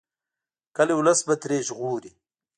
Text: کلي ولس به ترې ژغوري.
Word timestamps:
کلي 0.75 0.93
ولس 0.97 1.19
به 1.27 1.35
ترې 1.41 1.57
ژغوري. 1.67 2.11